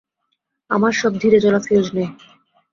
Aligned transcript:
আমার 0.69 0.93
সব 0.93 1.11
ধীরে 1.21 1.37
জ্বলা 1.39 1.59
ফিউজ 1.59 1.87
নেই। 1.93 2.09